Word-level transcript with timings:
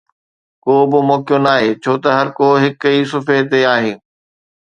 ڪو 0.63 0.75
به 0.89 0.99
موقعو 1.09 1.37
ناهي 1.45 1.69
ڇو 1.83 1.93
ته 2.03 2.09
هرڪو 2.17 2.47
هڪ 2.63 2.81
ئي 2.91 2.97
صفحي 3.11 3.41
تي 3.51 3.59
آهي 3.73 3.93